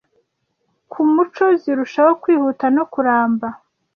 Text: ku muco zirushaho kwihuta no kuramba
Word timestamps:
ku 0.91 0.99
muco 1.13 1.45
zirushaho 1.61 2.11
kwihuta 2.21 2.65
no 2.75 2.83
kuramba 2.91 3.47